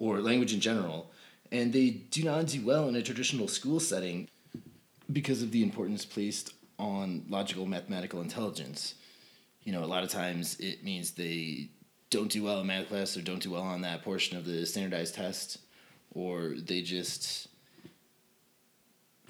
or 0.00 0.20
language 0.20 0.54
in 0.54 0.60
general, 0.60 1.10
and 1.52 1.72
they 1.72 1.90
do 1.90 2.24
not 2.24 2.46
do 2.46 2.64
well 2.64 2.88
in 2.88 2.96
a 2.96 3.02
traditional 3.02 3.46
school 3.46 3.78
setting 3.78 4.28
because 5.12 5.42
of 5.42 5.50
the 5.52 5.62
importance 5.62 6.04
placed 6.04 6.52
on 6.78 7.24
logical 7.28 7.66
mathematical 7.66 8.20
intelligence. 8.20 8.94
You 9.68 9.74
know, 9.74 9.84
a 9.84 9.92
lot 9.96 10.02
of 10.02 10.08
times 10.08 10.58
it 10.60 10.82
means 10.82 11.10
they 11.10 11.68
don't 12.08 12.30
do 12.30 12.42
well 12.42 12.62
in 12.62 12.66
math 12.68 12.88
class 12.88 13.18
or 13.18 13.20
don't 13.20 13.42
do 13.42 13.50
well 13.50 13.60
on 13.60 13.82
that 13.82 14.02
portion 14.02 14.38
of 14.38 14.46
the 14.46 14.64
standardized 14.64 15.14
test, 15.14 15.58
or 16.14 16.54
they 16.56 16.80
just, 16.80 17.48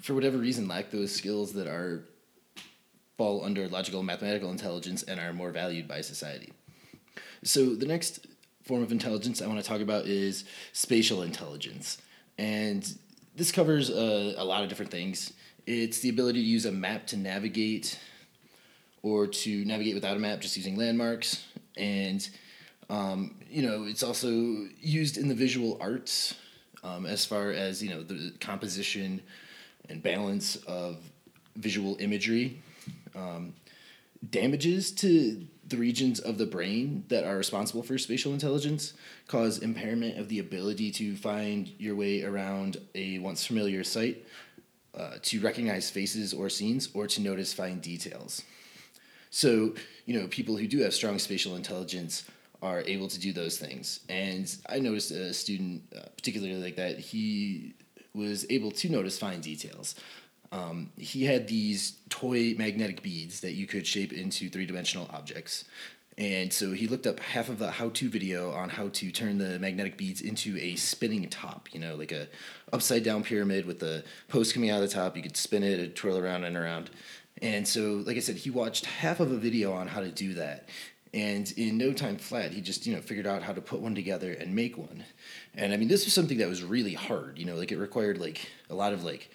for 0.01 0.13
whatever 0.13 0.37
reason, 0.37 0.69
lack 0.69 0.91
those 0.91 1.13
skills 1.13 1.51
that 1.51 1.67
are 1.67 2.05
fall 3.17 3.43
under 3.43 3.67
logical 3.67 4.01
mathematical 4.01 4.49
intelligence 4.49 5.03
and 5.03 5.19
are 5.19 5.33
more 5.33 5.51
valued 5.51 5.89
by 5.89 5.99
society. 5.99 6.53
So 7.43 7.75
the 7.75 7.85
next 7.85 8.25
form 8.63 8.81
of 8.81 8.93
intelligence 8.93 9.41
I 9.41 9.47
want 9.47 9.59
to 9.61 9.67
talk 9.67 9.81
about 9.81 10.05
is 10.05 10.45
spatial 10.71 11.21
intelligence. 11.21 11.97
And 12.37 12.89
this 13.35 13.51
covers 13.51 13.89
a, 13.89 14.35
a 14.37 14.45
lot 14.45 14.63
of 14.63 14.69
different 14.69 14.91
things. 14.91 15.33
It's 15.67 15.99
the 15.99 16.07
ability 16.07 16.41
to 16.41 16.47
use 16.47 16.65
a 16.65 16.71
map 16.71 17.07
to 17.07 17.17
navigate 17.17 17.99
or 19.01 19.27
to 19.27 19.65
navigate 19.65 19.95
without 19.95 20.17
a 20.17 20.19
map 20.19 20.41
just 20.41 20.57
using 20.57 20.77
landmarks. 20.77 21.45
And, 21.77 22.27
um, 22.89 23.35
you 23.49 23.61
know, 23.61 23.85
it's 23.85 24.03
also 24.03 24.29
used 24.81 25.17
in 25.17 25.27
the 25.27 25.35
visual 25.35 25.77
arts 25.79 26.35
um, 26.83 27.05
as 27.05 27.25
far 27.25 27.51
as, 27.51 27.81
you 27.83 27.89
know, 27.89 28.03
the 28.03 28.33
composition 28.39 29.21
and 29.89 30.03
balance 30.03 30.55
of 30.67 30.97
visual 31.55 31.97
imagery. 31.99 32.61
Um, 33.15 33.53
damages 34.29 34.91
to 34.91 35.47
the 35.67 35.77
regions 35.77 36.19
of 36.19 36.37
the 36.37 36.45
brain 36.45 37.05
that 37.09 37.23
are 37.23 37.37
responsible 37.37 37.83
for 37.83 37.97
spatial 37.97 38.33
intelligence 38.33 38.93
cause 39.27 39.59
impairment 39.59 40.17
of 40.17 40.27
the 40.27 40.39
ability 40.39 40.91
to 40.91 41.15
find 41.15 41.71
your 41.77 41.95
way 41.95 42.23
around 42.23 42.77
a 42.95 43.19
once 43.19 43.45
familiar 43.45 43.83
site, 43.83 44.25
uh, 44.97 45.17
to 45.21 45.39
recognize 45.39 45.89
faces 45.89 46.33
or 46.33 46.49
scenes, 46.49 46.89
or 46.93 47.07
to 47.07 47.21
notice 47.21 47.53
fine 47.53 47.79
details. 47.79 48.43
So, 49.29 49.75
you 50.05 50.19
know, 50.19 50.27
people 50.27 50.57
who 50.57 50.67
do 50.67 50.79
have 50.79 50.93
strong 50.93 51.19
spatial 51.19 51.55
intelligence 51.55 52.25
are 52.61 52.81
able 52.81 53.07
to 53.07 53.19
do 53.19 53.31
those 53.31 53.57
things. 53.57 54.01
And 54.09 54.53
I 54.67 54.79
noticed 54.79 55.11
a 55.11 55.33
student, 55.33 55.83
uh, 55.95 56.07
particularly 56.15 56.61
like 56.61 56.75
that, 56.75 56.99
he 56.99 57.73
was 58.13 58.45
able 58.49 58.71
to 58.71 58.89
notice 58.89 59.17
fine 59.17 59.39
details. 59.39 59.95
Um, 60.51 60.91
he 60.97 61.25
had 61.25 61.47
these 61.47 61.97
toy 62.09 62.55
magnetic 62.57 63.03
beads 63.03 63.41
that 63.41 63.53
you 63.53 63.67
could 63.67 63.85
shape 63.85 64.11
into 64.11 64.49
three 64.49 64.65
dimensional 64.65 65.07
objects. 65.13 65.65
And 66.17 66.51
so 66.51 66.73
he 66.73 66.87
looked 66.87 67.07
up 67.07 67.21
half 67.21 67.47
of 67.47 67.59
the 67.59 67.71
how 67.71 67.89
to 67.89 68.09
video 68.09 68.51
on 68.51 68.67
how 68.67 68.89
to 68.89 69.09
turn 69.09 69.37
the 69.37 69.57
magnetic 69.57 69.95
beads 69.95 70.19
into 70.19 70.57
a 70.57 70.75
spinning 70.75 71.29
top, 71.29 71.69
you 71.71 71.79
know, 71.79 71.95
like 71.95 72.11
a 72.11 72.27
upside 72.73 73.03
down 73.03 73.23
pyramid 73.23 73.65
with 73.65 73.79
the 73.79 74.03
post 74.27 74.53
coming 74.53 74.69
out 74.69 74.83
of 74.83 74.89
the 74.89 74.93
top. 74.93 75.15
You 75.15 75.23
could 75.23 75.37
spin 75.37 75.63
it 75.63 75.79
and 75.79 75.95
twirl 75.95 76.17
around 76.17 76.43
and 76.43 76.57
around. 76.57 76.89
And 77.41 77.67
so, 77.67 78.03
like 78.05 78.17
I 78.17 78.19
said, 78.19 78.35
he 78.35 78.49
watched 78.49 78.85
half 78.85 79.19
of 79.19 79.31
a 79.31 79.37
video 79.37 79.71
on 79.71 79.87
how 79.87 80.01
to 80.01 80.11
do 80.11 80.33
that. 80.35 80.69
And 81.13 81.51
in 81.57 81.77
no 81.77 81.91
time 81.91 82.17
flat, 82.17 82.51
he 82.51 82.61
just, 82.61 82.85
you 82.85 82.95
know, 82.95 83.01
figured 83.01 83.25
out 83.25 83.41
how 83.41 83.53
to 83.53 83.61
put 83.61 83.79
one 83.79 83.95
together 83.95 84.31
and 84.31 84.53
make 84.53 84.77
one. 84.77 85.03
And 85.55 85.73
I 85.73 85.77
mean, 85.77 85.87
this 85.87 86.05
was 86.05 86.13
something 86.13 86.37
that 86.37 86.47
was 86.47 86.63
really 86.63 86.93
hard, 86.93 87.39
you 87.39 87.45
know, 87.45 87.55
like 87.55 87.71
it 87.71 87.77
required 87.77 88.19
like 88.19 88.47
a 88.69 88.75
lot 88.75 88.93
of 88.93 89.03
like 89.03 89.31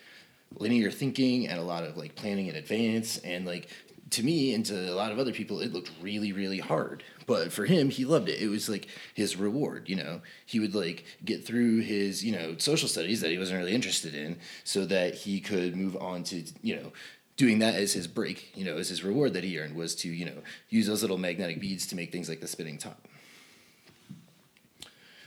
linear 0.58 0.90
thinking 0.90 1.49
and 1.49 1.58
a 1.58 1.64
lot 1.64 1.84
of 1.84 1.96
like 1.96 2.14
planning 2.14 2.46
in 2.46 2.54
advance 2.54 3.18
and 3.18 3.44
like 3.44 3.68
to 4.11 4.23
me 4.23 4.54
and 4.54 4.64
to 4.66 4.92
a 4.92 4.94
lot 4.94 5.11
of 5.11 5.18
other 5.18 5.32
people 5.32 5.61
it 5.61 5.73
looked 5.73 5.90
really 6.00 6.32
really 6.32 6.58
hard 6.58 7.02
but 7.26 7.50
for 7.50 7.64
him 7.64 7.88
he 7.88 8.04
loved 8.04 8.28
it 8.28 8.40
it 8.40 8.49
was 8.49 8.68
like 8.68 8.87
his 9.14 9.37
reward 9.37 9.88
you 9.88 9.96
know 9.96 10.20
he 10.46 10.61
would 10.61 10.75
like 10.75 11.04
get 11.25 11.44
through 11.44 11.80
his 11.80 12.25
you 12.25 12.30
know 12.30 12.54
social 12.58 12.88
studies 12.88 13.20
that 13.20 13.30
he 13.30 13.38
wasn't 13.38 13.58
really 13.58 13.75
interested 13.75 14.14
in 14.14 14.38
so 14.62 14.84
that 14.84 15.14
he 15.14 15.40
could 15.40 15.75
move 15.75 15.96
on 15.96 16.23
to 16.23 16.44
you 16.62 16.76
know 16.76 16.92
doing 17.37 17.59
that 17.59 17.75
as 17.75 17.93
his 17.93 18.07
break 18.07 18.53
you 18.57 18.64
know 18.64 18.76
as 18.76 18.88
his 18.88 19.03
reward 19.05 19.33
that 19.33 19.45
he 19.45 19.59
earned 19.59 19.75
was 19.75 19.95
to 19.95 20.09
you 20.09 20.25
know 20.25 20.43
use 20.69 20.87
those 20.87 21.03
little 21.03 21.19
magnetic 21.19 21.61
beads 21.61 21.87
to 21.87 21.97
make 21.97 22.12
things 22.12 22.29
like 22.29 22.41
the 22.41 22.49
spinning 22.49 22.79
top 22.79 23.07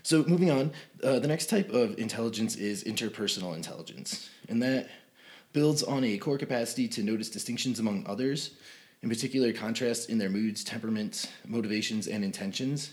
so 0.04 0.24
moving 0.24 0.50
on 0.50 0.72
uh, 1.04 1.20
the 1.20 1.28
next 1.28 1.48
type 1.50 1.70
of 1.72 1.98
intelligence 2.00 2.56
is 2.56 2.84
interpersonal 2.84 3.56
intelligence 3.56 4.30
and 4.48 4.62
that 4.62 4.90
builds 5.54 5.82
on 5.82 6.04
a 6.04 6.18
core 6.18 6.38
capacity 6.38 6.88
to 6.88 7.02
notice 7.02 7.30
distinctions 7.30 7.80
among 7.80 8.06
others, 8.08 8.52
in 9.02 9.10
particular 9.10 9.52
contrasts 9.52 10.06
in 10.06 10.20
their 10.20 10.30
moods, 10.30 10.64
temperaments, 10.64 11.28
motivations, 11.48 12.08
and 12.08 12.24
intentions. 12.24 12.92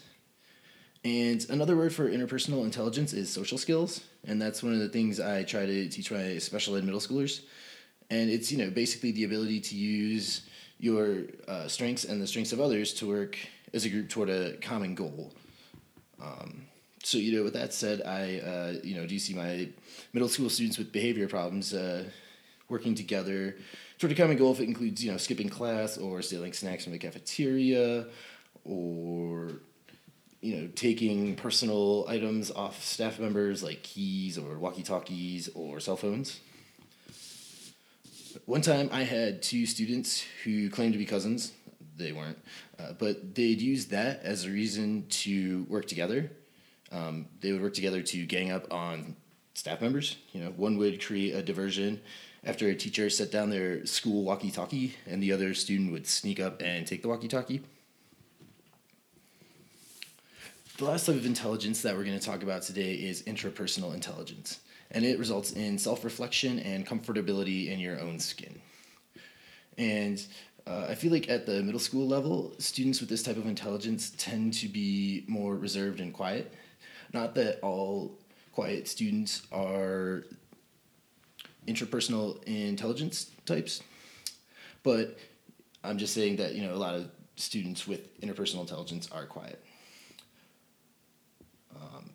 And 1.04 1.44
another 1.50 1.76
word 1.76 1.94
for 1.94 2.10
interpersonal 2.10 2.64
intelligence 2.64 3.12
is 3.12 3.28
social 3.28 3.58
skills, 3.58 4.00
and 4.26 4.40
that's 4.40 4.62
one 4.62 4.72
of 4.72 4.78
the 4.78 4.88
things 4.88 5.20
I 5.20 5.42
try 5.42 5.66
to 5.66 5.88
teach 5.88 6.10
my 6.10 6.38
special 6.38 6.76
ed 6.76 6.84
middle 6.84 7.00
schoolers. 7.00 7.42
And 8.10 8.30
it's 8.30 8.52
you 8.52 8.58
know 8.58 8.70
basically 8.70 9.12
the 9.12 9.24
ability 9.24 9.60
to 9.60 9.76
use 9.76 10.42
your 10.78 11.22
uh, 11.48 11.66
strengths 11.68 12.04
and 12.04 12.20
the 12.20 12.26
strengths 12.26 12.52
of 12.52 12.60
others 12.60 12.92
to 12.94 13.08
work 13.08 13.38
as 13.72 13.84
a 13.84 13.88
group 13.88 14.08
toward 14.08 14.28
a 14.28 14.56
common 14.58 14.94
goal. 14.94 15.32
Um, 16.20 16.66
so 17.02 17.18
you 17.18 17.36
know, 17.36 17.44
with 17.44 17.54
that 17.54 17.72
said, 17.72 18.02
I 18.02 18.38
uh, 18.38 18.74
you 18.82 18.94
know 18.94 19.06
do 19.06 19.18
see 19.18 19.34
my 19.34 19.68
middle 20.12 20.28
school 20.28 20.48
students 20.48 20.78
with 20.78 20.92
behavior 20.92 21.28
problems 21.28 21.74
uh, 21.74 22.04
working 22.68 22.94
together 22.94 23.56
toward 23.98 24.12
a 24.12 24.14
common 24.14 24.36
goal 24.36 24.52
if 24.52 24.60
it 24.60 24.64
includes 24.64 25.04
you 25.04 25.10
know 25.10 25.18
skipping 25.18 25.48
class 25.48 25.98
or 25.98 26.22
stealing 26.22 26.52
snacks 26.52 26.84
from 26.84 26.92
the 26.92 26.98
cafeteria 26.98 28.06
or 28.64 29.52
you 30.40 30.56
know 30.56 30.68
taking 30.74 31.36
personal 31.36 32.06
items 32.08 32.50
off 32.50 32.82
staff 32.82 33.18
members 33.18 33.62
like 33.62 33.82
keys 33.82 34.38
or 34.38 34.58
walkie-talkies 34.58 35.48
or 35.54 35.80
cell 35.80 35.96
phones 35.96 36.40
one 38.46 38.60
time 38.60 38.88
i 38.92 39.02
had 39.02 39.42
two 39.42 39.66
students 39.66 40.24
who 40.42 40.70
claimed 40.70 40.92
to 40.92 40.98
be 40.98 41.06
cousins. 41.06 41.52
They 41.96 42.12
weren't. 42.12 42.38
Uh, 42.78 42.92
but 42.98 43.34
they'd 43.34 43.60
use 43.60 43.86
that 43.86 44.22
as 44.22 44.44
a 44.44 44.50
reason 44.50 45.06
to 45.08 45.64
work 45.68 45.86
together. 45.86 46.30
Um, 46.90 47.26
they 47.40 47.52
would 47.52 47.62
work 47.62 47.74
together 47.74 48.02
to 48.02 48.26
gang 48.26 48.50
up 48.50 48.72
on 48.72 49.16
staff 49.54 49.80
members. 49.80 50.16
You 50.32 50.42
know 50.42 50.50
one 50.50 50.76
would 50.78 51.04
create 51.04 51.34
a 51.34 51.42
diversion 51.42 52.00
after 52.44 52.68
a 52.68 52.74
teacher 52.74 53.08
set 53.08 53.30
down 53.30 53.50
their 53.50 53.86
school 53.86 54.22
walkie 54.22 54.50
talkie 54.50 54.94
and 55.06 55.22
the 55.22 55.32
other 55.32 55.54
student 55.54 55.92
would 55.92 56.06
sneak 56.06 56.40
up 56.40 56.60
and 56.62 56.86
take 56.86 57.02
the 57.02 57.08
walkie 57.08 57.28
talkie. 57.28 57.62
The 60.76 60.84
last 60.84 61.06
type 61.06 61.14
of 61.14 61.24
intelligence 61.24 61.82
that 61.82 61.96
we're 61.96 62.04
going 62.04 62.18
to 62.18 62.24
talk 62.24 62.42
about 62.42 62.62
today 62.62 62.94
is 62.94 63.22
intrapersonal 63.22 63.94
intelligence, 63.94 64.58
and 64.90 65.04
it 65.04 65.18
results 65.18 65.52
in 65.52 65.78
self 65.78 66.04
reflection 66.04 66.58
and 66.60 66.86
comfortability 66.86 67.68
in 67.68 67.78
your 67.80 68.00
own 68.00 68.18
skin. 68.18 68.60
And 69.76 70.24
uh, 70.66 70.86
I 70.88 70.94
feel 70.94 71.12
like 71.12 71.28
at 71.28 71.46
the 71.46 71.62
middle 71.62 71.80
school 71.80 72.06
level, 72.06 72.54
students 72.58 73.00
with 73.00 73.08
this 73.08 73.22
type 73.22 73.36
of 73.36 73.46
intelligence 73.46 74.12
tend 74.16 74.54
to 74.54 74.68
be 74.68 75.24
more 75.26 75.56
reserved 75.56 76.00
and 76.00 76.12
quiet. 76.12 76.52
Not 77.12 77.34
that 77.34 77.60
all 77.60 78.18
quiet 78.52 78.88
students 78.88 79.42
are 79.52 80.24
interpersonal 81.66 82.42
intelligence 82.44 83.30
types. 83.46 83.82
But 84.82 85.18
I'm 85.82 85.98
just 85.98 86.14
saying 86.14 86.36
that, 86.36 86.54
you 86.54 86.62
know, 86.62 86.74
a 86.74 86.76
lot 86.76 86.94
of 86.94 87.10
students 87.36 87.86
with 87.86 88.20
interpersonal 88.20 88.60
intelligence 88.60 89.08
are 89.10 89.26
quiet. 89.26 89.62
Um, 91.74 92.10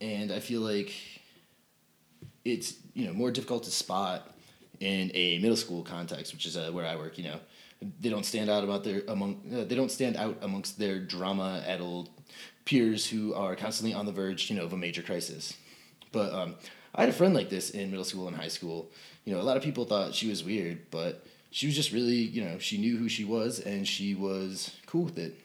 and 0.00 0.32
I 0.32 0.40
feel 0.40 0.60
like 0.60 0.92
it's, 2.44 2.74
you 2.92 3.06
know, 3.06 3.12
more 3.12 3.30
difficult 3.30 3.64
to 3.64 3.70
spot 3.70 4.34
in 4.80 5.10
a 5.14 5.38
middle 5.38 5.56
school 5.56 5.82
context, 5.82 6.32
which 6.32 6.46
is 6.46 6.56
uh, 6.56 6.70
where 6.72 6.86
I 6.86 6.96
work, 6.96 7.18
you 7.18 7.24
know. 7.24 7.40
They 8.00 8.08
don't 8.08 8.24
stand 8.24 8.48
out 8.48 8.64
about 8.64 8.84
their 8.84 9.02
among 9.08 9.42
uh, 9.52 9.64
they 9.64 9.74
don't 9.74 9.90
stand 9.90 10.16
out 10.16 10.38
amongst 10.42 10.78
their 10.78 10.98
drama 10.98 11.62
addled 11.66 12.08
peers 12.64 13.06
who 13.06 13.34
are 13.34 13.54
constantly 13.56 13.94
on 13.94 14.06
the 14.06 14.12
verge, 14.12 14.50
you 14.50 14.56
know, 14.56 14.64
of 14.64 14.72
a 14.72 14.76
major 14.76 15.02
crisis. 15.02 15.54
But 16.12 16.32
um, 16.32 16.54
I 16.94 17.02
had 17.02 17.10
a 17.10 17.12
friend 17.12 17.34
like 17.34 17.50
this 17.50 17.70
in 17.70 17.90
middle 17.90 18.04
school 18.04 18.28
and 18.28 18.36
high 18.36 18.48
school. 18.48 18.90
you 19.24 19.34
know, 19.34 19.40
a 19.40 19.42
lot 19.42 19.56
of 19.56 19.62
people 19.62 19.84
thought 19.84 20.14
she 20.14 20.28
was 20.28 20.44
weird, 20.44 20.90
but 20.90 21.26
she 21.50 21.66
was 21.66 21.74
just 21.74 21.92
really, 21.92 22.16
you 22.16 22.42
know, 22.42 22.58
she 22.58 22.78
knew 22.78 22.96
who 22.96 23.08
she 23.08 23.24
was 23.24 23.60
and 23.60 23.86
she 23.86 24.14
was 24.14 24.74
cool 24.86 25.04
with 25.04 25.18
it. 25.18 25.38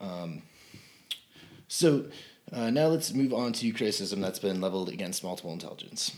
Um, 0.00 0.42
so 1.68 2.06
uh, 2.52 2.70
now 2.70 2.86
let's 2.86 3.12
move 3.12 3.32
on 3.32 3.52
to 3.54 3.72
criticism 3.72 4.20
that's 4.20 4.38
been 4.38 4.60
leveled 4.60 4.88
against 4.88 5.24
multiple 5.24 5.52
intelligence. 5.52 6.14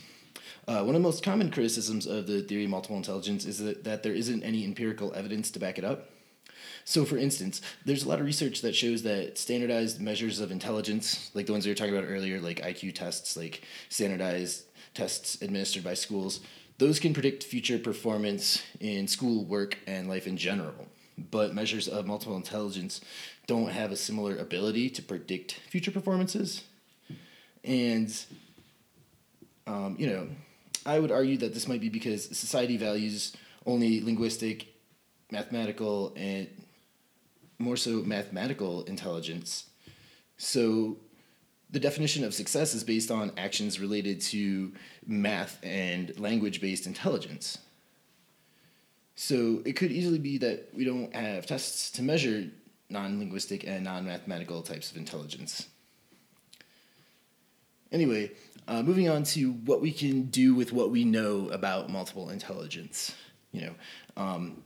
Uh, 0.66 0.82
one 0.82 0.94
of 0.94 1.02
the 1.02 1.08
most 1.08 1.22
common 1.22 1.50
criticisms 1.50 2.06
of 2.06 2.26
the 2.26 2.42
theory 2.42 2.64
of 2.64 2.70
multiple 2.70 2.96
intelligence 2.96 3.44
is 3.44 3.58
that, 3.58 3.84
that 3.84 4.02
there 4.02 4.14
isn't 4.14 4.42
any 4.42 4.64
empirical 4.64 5.12
evidence 5.14 5.50
to 5.50 5.58
back 5.58 5.78
it 5.78 5.84
up. 5.84 6.10
So, 6.86 7.04
for 7.04 7.16
instance, 7.16 7.60
there's 7.84 8.04
a 8.04 8.08
lot 8.08 8.20
of 8.20 8.26
research 8.26 8.62
that 8.62 8.74
shows 8.74 9.02
that 9.02 9.38
standardized 9.38 10.00
measures 10.00 10.40
of 10.40 10.50
intelligence, 10.50 11.30
like 11.34 11.46
the 11.46 11.52
ones 11.52 11.66
we 11.66 11.70
were 11.70 11.76
talking 11.76 11.96
about 11.96 12.08
earlier, 12.08 12.40
like 12.40 12.60
IQ 12.60 12.94
tests, 12.94 13.36
like 13.36 13.62
standardized 13.88 14.64
tests 14.94 15.40
administered 15.40 15.84
by 15.84 15.94
schools, 15.94 16.40
those 16.78 16.98
can 16.98 17.14
predict 17.14 17.44
future 17.44 17.78
performance 17.78 18.62
in 18.80 19.06
school, 19.06 19.44
work, 19.44 19.78
and 19.86 20.08
life 20.08 20.26
in 20.26 20.36
general. 20.36 20.88
But 21.30 21.54
measures 21.54 21.88
of 21.88 22.06
multiple 22.06 22.36
intelligence 22.36 23.00
don't 23.46 23.70
have 23.70 23.92
a 23.92 23.96
similar 23.96 24.36
ability 24.36 24.90
to 24.90 25.02
predict 25.02 25.52
future 25.68 25.90
performances. 25.90 26.62
And, 27.62 28.14
um, 29.66 29.96
you 29.98 30.06
know, 30.06 30.28
I 30.86 30.98
would 30.98 31.10
argue 31.10 31.36
that 31.38 31.54
this 31.54 31.66
might 31.68 31.80
be 31.80 31.88
because 31.88 32.24
society 32.36 32.76
values 32.76 33.34
only 33.66 34.00
linguistic, 34.00 34.66
mathematical, 35.30 36.12
and 36.16 36.48
more 37.58 37.76
so 37.76 38.02
mathematical 38.02 38.84
intelligence. 38.84 39.66
So 40.36 40.98
the 41.70 41.80
definition 41.80 42.24
of 42.24 42.34
success 42.34 42.74
is 42.74 42.84
based 42.84 43.10
on 43.10 43.32
actions 43.36 43.80
related 43.80 44.20
to 44.20 44.72
math 45.06 45.58
and 45.62 46.18
language 46.18 46.60
based 46.60 46.86
intelligence. 46.86 47.58
So 49.16 49.62
it 49.64 49.74
could 49.74 49.92
easily 49.92 50.18
be 50.18 50.38
that 50.38 50.68
we 50.74 50.84
don't 50.84 51.14
have 51.14 51.46
tests 51.46 51.90
to 51.92 52.02
measure 52.02 52.50
non 52.94 53.18
linguistic 53.18 53.66
and 53.66 53.84
non 53.84 54.06
mathematical 54.06 54.62
types 54.62 54.90
of 54.90 54.96
intelligence. 54.96 55.68
Anyway, 57.92 58.30
uh, 58.66 58.82
moving 58.82 59.10
on 59.10 59.24
to 59.24 59.52
what 59.52 59.82
we 59.82 59.92
can 59.92 60.22
do 60.24 60.54
with 60.54 60.72
what 60.72 60.90
we 60.90 61.04
know 61.04 61.50
about 61.50 61.90
multiple 61.90 62.30
intelligence. 62.30 63.14
You 63.52 63.60
know, 63.66 63.74
um, 64.16 64.62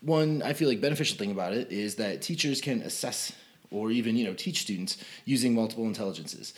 one 0.00 0.42
I 0.42 0.52
feel 0.52 0.68
like 0.68 0.80
beneficial 0.80 1.18
thing 1.18 1.32
about 1.32 1.52
it 1.52 1.72
is 1.72 1.96
that 1.96 2.22
teachers 2.22 2.60
can 2.60 2.80
assess 2.82 3.32
or 3.70 3.90
even 3.90 4.16
you 4.16 4.24
know 4.24 4.34
teach 4.34 4.60
students 4.60 4.98
using 5.24 5.54
multiple 5.54 5.84
intelligences. 5.84 6.54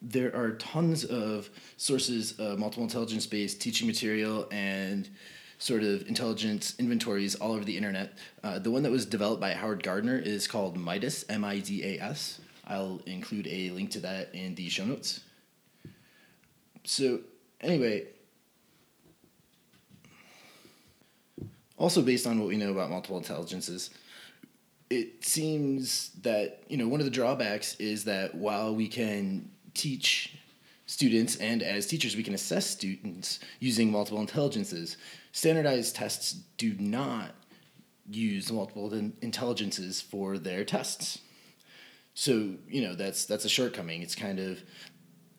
There 0.00 0.34
are 0.34 0.52
tons 0.52 1.04
of 1.04 1.50
sources 1.76 2.38
of 2.38 2.58
multiple 2.58 2.84
intelligence 2.84 3.26
based 3.26 3.60
teaching 3.60 3.86
material 3.86 4.48
and 4.50 5.08
sort 5.58 5.82
of 5.82 6.06
intelligence 6.08 6.74
inventories 6.78 7.34
all 7.34 7.52
over 7.52 7.64
the 7.64 7.76
internet. 7.76 8.12
Uh, 8.42 8.58
the 8.58 8.70
one 8.70 8.82
that 8.82 8.92
was 8.92 9.06
developed 9.06 9.40
by 9.40 9.52
Howard 9.52 9.82
Gardner 9.82 10.18
is 10.18 10.46
called 10.46 10.76
Midas, 10.76 11.24
M 11.28 11.44
I 11.44 11.58
D 11.60 11.82
A 11.84 12.02
S. 12.02 12.40
I'll 12.66 13.00
include 13.06 13.46
a 13.46 13.70
link 13.70 13.90
to 13.92 14.00
that 14.00 14.34
in 14.34 14.54
the 14.54 14.68
show 14.68 14.84
notes. 14.84 15.20
So, 16.84 17.20
anyway, 17.60 18.06
also 21.76 22.02
based 22.02 22.26
on 22.26 22.38
what 22.38 22.48
we 22.48 22.56
know 22.56 22.70
about 22.70 22.90
multiple 22.90 23.18
intelligences, 23.18 23.90
it 24.90 25.24
seems 25.24 26.10
that 26.22 26.62
you 26.68 26.76
know 26.76 26.88
one 26.88 27.00
of 27.00 27.06
the 27.06 27.10
drawbacks 27.10 27.74
is 27.76 28.04
that 28.04 28.34
while 28.34 28.74
we 28.74 28.88
can 28.88 29.50
teach 29.74 30.36
students 30.86 31.36
and 31.36 31.62
as 31.62 31.86
teachers 31.86 32.16
we 32.16 32.22
can 32.22 32.34
assess 32.34 32.66
students 32.66 33.40
using 33.60 33.90
multiple 33.90 34.20
intelligences, 34.20 34.96
standardized 35.32 35.96
tests 35.96 36.32
do 36.56 36.74
not 36.78 37.32
use 38.08 38.52
multiple 38.52 38.92
intelligences 39.20 40.00
for 40.00 40.38
their 40.38 40.64
tests. 40.64 41.18
So 42.14 42.54
you 42.68 42.82
know 42.82 42.94
that's 42.94 43.26
that's 43.26 43.44
a 43.44 43.48
shortcoming. 43.48 44.02
It's 44.02 44.14
kind 44.14 44.38
of 44.38 44.62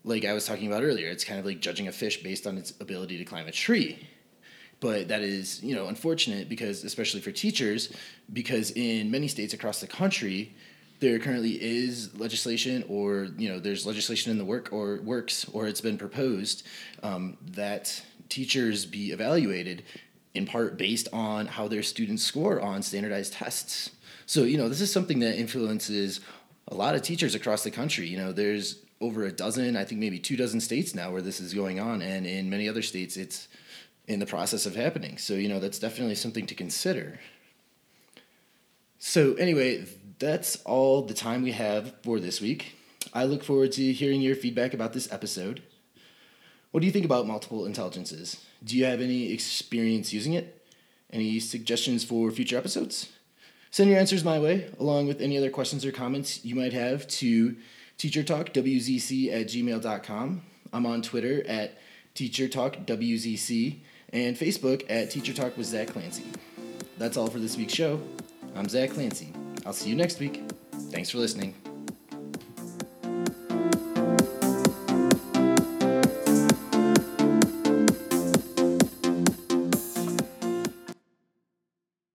like 0.03 0.25
I 0.25 0.33
was 0.33 0.45
talking 0.45 0.67
about 0.67 0.83
earlier. 0.83 1.10
It's 1.10 1.23
kind 1.23 1.39
of 1.39 1.45
like 1.45 1.60
judging 1.60 1.88
a 1.88 1.91
fish 1.91 2.21
based 2.21 2.45
on 2.45 2.57
its 2.57 2.71
ability 2.79 3.17
to 3.17 3.25
climb 3.25 3.47
a 3.47 3.51
tree 3.51 4.07
but 4.79 5.07
that 5.07 5.21
is 5.21 5.63
you 5.63 5.75
know 5.75 5.88
unfortunate 5.88 6.49
because 6.49 6.83
especially 6.83 7.21
for 7.21 7.31
teachers 7.31 7.91
because 8.33 8.71
in 8.71 9.10
many 9.10 9.27
states 9.27 9.53
across 9.53 9.81
the 9.81 9.88
country 9.88 10.55
there 10.99 11.19
currently 11.19 11.62
is 11.62 12.17
legislation 12.19 12.83
or 12.88 13.27
you 13.38 13.49
know 13.49 13.60
there's 13.60 13.86
legislation 13.86 14.31
in 14.31 14.38
the 14.38 14.45
work 14.45 14.69
or 14.71 14.99
works 15.01 15.45
or 15.49 15.67
it's 15.67 15.81
been 15.81 15.97
proposed 15.97 16.65
um, 17.03 17.38
that 17.51 18.01
teachers 18.29 18.86
be 18.86 19.12
evaluated 19.12 19.83
in 20.33 20.45
part 20.45 20.77
based 20.77 21.07
on 21.13 21.45
how 21.45 21.67
their 21.67 21.83
students 21.83 22.23
score 22.23 22.60
on 22.62 22.81
standardized 22.81 23.33
tests 23.33 23.91
so 24.25 24.43
you 24.43 24.57
know 24.57 24.69
this 24.69 24.81
is 24.81 24.91
something 24.91 25.19
that 25.19 25.38
influences 25.38 26.19
a 26.69 26.75
lot 26.75 26.95
of 26.95 27.01
teachers 27.01 27.36
across 27.36 27.63
the 27.63 27.71
country 27.71 28.07
you 28.07 28.17
know 28.17 28.31
there's 28.31 28.83
over 28.99 29.25
a 29.25 29.31
dozen 29.31 29.77
i 29.77 29.83
think 29.83 30.01
maybe 30.01 30.19
two 30.19 30.36
dozen 30.36 30.60
states 30.60 30.93
now 30.93 31.12
where 31.12 31.21
this 31.21 31.39
is 31.39 31.53
going 31.53 31.79
on 31.79 32.01
and 32.01 32.25
in 32.25 32.49
many 32.49 32.67
other 32.67 32.81
states 32.81 33.15
it's 33.15 33.47
in 34.07 34.19
the 34.19 34.25
process 34.25 34.65
of 34.65 34.75
happening. 34.75 35.17
So, 35.17 35.33
you 35.33 35.49
know, 35.49 35.60
that's 35.60 35.79
definitely 35.79 36.15
something 36.15 36.45
to 36.47 36.55
consider. 36.55 37.19
So, 38.99 39.33
anyway, 39.33 39.86
that's 40.19 40.58
all 40.63 41.01
the 41.01 41.13
time 41.13 41.43
we 41.43 41.51
have 41.51 41.93
for 42.03 42.19
this 42.19 42.41
week. 42.41 42.75
I 43.13 43.23
look 43.25 43.43
forward 43.43 43.71
to 43.73 43.93
hearing 43.93 44.21
your 44.21 44.36
feedback 44.36 44.73
about 44.73 44.93
this 44.93 45.12
episode. 45.12 45.62
What 46.71 46.82
do 46.82 46.86
you 46.86 46.91
think 46.91 47.06
about 47.06 47.27
multiple 47.27 47.65
intelligences? 47.65 48.43
Do 48.63 48.77
you 48.77 48.86
have 48.86 49.01
any 49.01 49.32
experience 49.32 50.13
using 50.13 50.34
it? 50.34 50.65
Any 51.12 51.39
suggestions 51.39 52.03
for 52.03 52.30
future 52.32 52.58
episodes? 52.58 53.10
Send 53.71 53.89
your 53.89 53.99
answers 53.99 54.23
my 54.23 54.39
way, 54.39 54.69
along 54.80 55.08
with 55.08 55.21
any 55.21 55.38
other 55.38 55.49
questions 55.49 55.86
or 55.86 55.91
comments 55.91 56.43
you 56.43 56.56
might 56.56 56.73
have 56.73 57.08
to 57.08 57.56
teachertalkwzc 57.97 59.34
at 59.34 59.47
gmail.com. 59.47 60.41
I'm 60.73 60.86
on 60.86 61.01
Twitter 61.01 61.45
at 61.47 61.77
teachertalkwzc 62.15 63.80
and 64.13 64.36
Facebook 64.36 64.86
at 64.89 65.12
Teacher 65.12 65.51
with 65.56 65.67
Zach 65.67 65.89
Clancy. 65.89 66.23
That's 66.97 67.17
all 67.17 67.27
for 67.27 67.39
this 67.39 67.58
week's 67.58 67.73
show. 67.73 68.01
I'm 68.56 68.67
Zach 68.67 68.91
Clancy. 68.91 69.34
I'll 69.67 69.73
see 69.73 69.89
you 69.89 69.97
next 69.97 70.19
week. 70.21 70.43
Thanks 70.91 71.10
for 71.10 71.17
listening. 71.17 71.53